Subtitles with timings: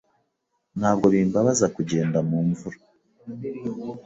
[0.79, 2.79] Ntabwo bimbabaza kugenda mu mvura.